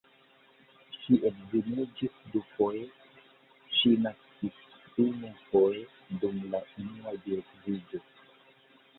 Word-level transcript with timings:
Ŝi 0.93 1.17
edziniĝis 1.29 2.13
dufoje, 2.35 2.79
ŝi 3.79 3.91
naskis 4.05 4.57
unufoje 5.03 5.83
dum 6.23 6.41
la 6.55 6.63
unua 6.85 7.13
geedziĝo. 7.27 8.01